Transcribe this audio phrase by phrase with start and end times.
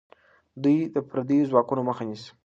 [0.63, 2.29] دوی د پردیو ځواکونو مخه نیسي.